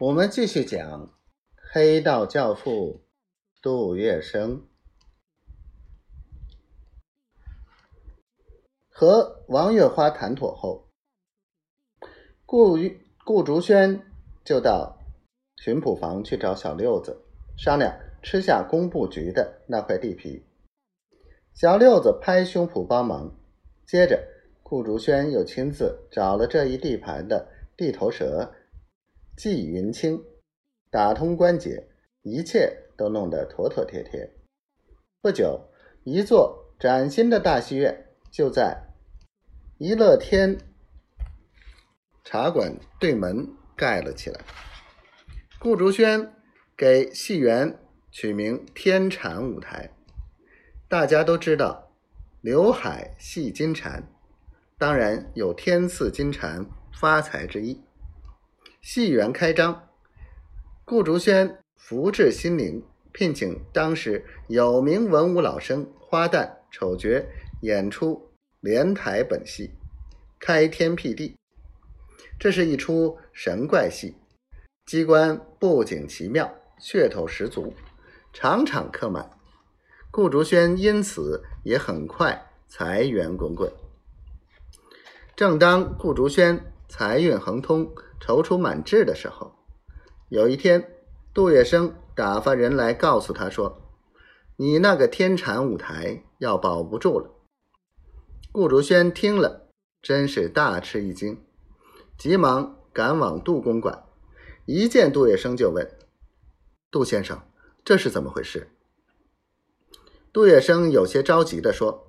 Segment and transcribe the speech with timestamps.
[0.00, 1.10] 我们继续讲
[1.74, 3.02] 黑道教父
[3.60, 4.62] 杜月笙
[8.88, 10.88] 和王月花谈妥后，
[12.46, 12.78] 顾
[13.26, 14.02] 顾竹轩
[14.42, 14.96] 就到
[15.58, 17.22] 巡捕房去找小六子
[17.58, 20.46] 商量吃下工部局的那块地皮。
[21.52, 23.36] 小六子拍胸脯帮忙，
[23.86, 24.26] 接着
[24.62, 27.46] 顾竹轩又亲自找了这一地盘的
[27.76, 28.54] 地头蛇。
[29.42, 30.22] 纪云清
[30.90, 31.88] 打通关节，
[32.20, 34.34] 一切都弄得妥妥帖帖。
[35.22, 35.70] 不久，
[36.04, 38.92] 一座崭新的大戏院就在
[39.78, 40.58] 怡乐天
[42.22, 44.44] 茶馆对门盖了起来。
[45.58, 46.34] 顾竹轩
[46.76, 47.78] 给戏园
[48.10, 49.96] 取名“天蟾舞台”，
[50.86, 51.94] 大家都知道
[52.42, 54.02] 刘海戏金蟾，
[54.76, 57.82] 当然有天赐金蟾发财之意。
[58.82, 59.90] 戏园开张，
[60.86, 67.22] 顾竹轩福至心灵，聘请当时有名文武老生、花旦、丑角
[67.60, 69.72] 演出连台本戏，
[70.38, 71.36] 开天辟地。
[72.38, 74.16] 这是一出神怪戏，
[74.86, 77.74] 机关布景奇妙，噱头十足，
[78.32, 79.30] 场场客满。
[80.10, 83.70] 顾竹轩因此也很快财源滚滚。
[85.36, 87.92] 正当顾竹轩财运亨通。
[88.20, 89.56] 踌躇满志的时候，
[90.28, 90.96] 有一天，
[91.32, 93.80] 杜月笙打发人来告诉他说
[94.56, 97.30] ：“你那个天蟾舞台要保不住了。”
[98.52, 99.68] 顾竹轩听了，
[100.02, 101.42] 真是大吃一惊，
[102.18, 104.04] 急忙赶往杜公馆，
[104.66, 105.90] 一见杜月笙就问
[106.90, 107.40] ：“杜先生，
[107.84, 108.70] 这是怎么回事？”
[110.32, 112.06] 杜月笙有些着急地说：“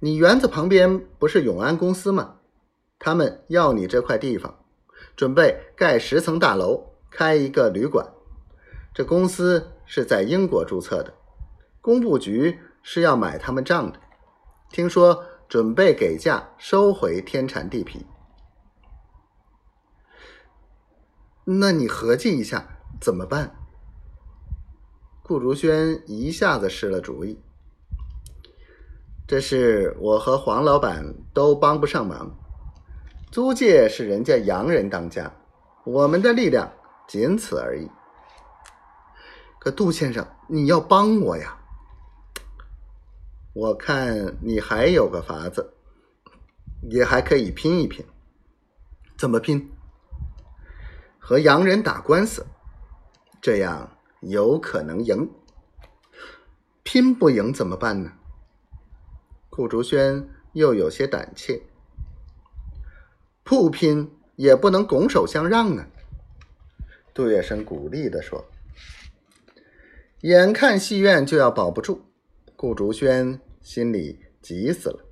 [0.00, 2.38] 你园子旁边不是永安公司吗？
[2.98, 4.58] 他们要你这块地方。”
[5.22, 8.12] 准备盖十层大楼，开一个旅馆。
[8.92, 11.14] 这公司是在英国注册的，
[11.80, 14.00] 工部局是要买他们账的。
[14.70, 18.04] 听说准备给价收回天产地皮，
[21.44, 23.54] 那你合计一下怎么办？
[25.22, 27.40] 顾竹轩一下子失了主意。
[29.28, 32.36] 这事我和黄老板都帮不上忙。
[33.32, 35.32] 租界是人家洋人当家，
[35.84, 36.70] 我们的力量
[37.08, 37.88] 仅此而已。
[39.58, 41.56] 可杜先生，你要帮我呀！
[43.54, 45.72] 我看你还有个法子，
[46.90, 48.04] 也还可以拼一拼。
[49.16, 49.72] 怎么拼？
[51.18, 52.44] 和洋人打官司，
[53.40, 55.30] 这样有可能赢。
[56.82, 58.12] 拼不赢怎么办呢？
[59.48, 61.62] 顾竹轩又有些胆怯。
[63.44, 65.86] 不拼也不能拱手相让啊！
[67.12, 68.44] 杜月笙鼓励的说
[70.22, 72.00] ：“眼看戏院就要保不住，
[72.56, 75.04] 顾竹轩心里急死了。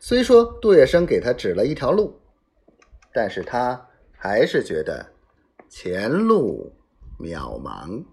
[0.00, 2.18] 虽说杜月笙给他指了一条路，
[3.12, 5.12] 但是他还是觉得
[5.68, 6.72] 前路
[7.20, 8.04] 渺茫。”